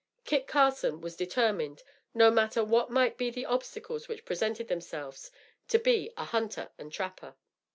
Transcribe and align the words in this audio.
Kit 0.25 0.47
Carson 0.47 0.99
was 0.99 1.15
determined, 1.15 1.83
no 2.15 2.31
matter 2.31 2.63
what 2.63 2.89
might 2.89 3.19
be 3.19 3.29
the 3.29 3.45
obstacles 3.45 4.07
which 4.07 4.25
presented 4.25 4.67
themselves, 4.67 5.29
to 5.67 5.77
be 5.77 6.11
a 6.17 6.23
hunter 6.25 6.71
and 6.79 6.91
trapper. 6.91 7.35